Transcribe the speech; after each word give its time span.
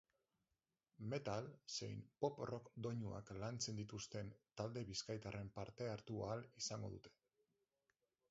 Metal 1.09 1.49
zein 1.73 1.99
pop-rock 2.23 2.71
doinuak 2.87 3.29
lantzen 3.43 3.77
dituzten 3.81 4.31
talde 4.61 4.83
bizkaitarren 4.89 5.51
parte 5.59 5.91
hartu 5.97 6.17
ahal 6.29 6.45
izango 6.63 6.89
dute. 6.95 7.13